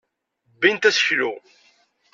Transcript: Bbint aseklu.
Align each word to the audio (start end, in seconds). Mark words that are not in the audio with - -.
Bbint 0.55 0.89
aseklu. 0.89 1.31